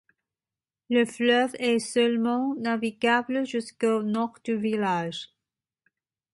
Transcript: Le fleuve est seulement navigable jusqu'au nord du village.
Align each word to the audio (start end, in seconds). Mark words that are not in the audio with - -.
Le 0.89 1.05
fleuve 1.05 1.55
est 1.59 1.77
seulement 1.77 2.55
navigable 2.55 3.45
jusqu'au 3.45 4.01
nord 4.01 4.33
du 4.43 4.57
village. 4.57 5.31